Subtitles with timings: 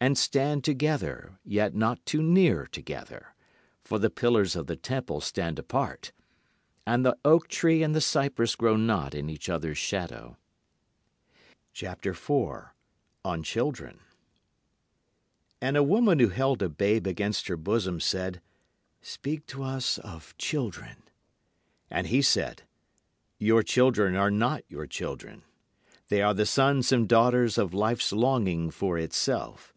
[0.00, 3.34] And stand together yet not too near together:
[3.82, 6.12] For the pillars of the temple stand apart,
[6.86, 10.36] And the oak tree and the cypress grow not in each other's shadow.
[11.74, 13.98] [Illustration: 0032]
[15.60, 18.40] And a woman who held a babe against her bosom said,
[19.02, 21.02] Speak to us of Children.
[21.90, 22.62] And he said:
[23.40, 25.42] Your children are not your children.
[26.06, 29.74] They are the sons and daughters of Life's longing for itself.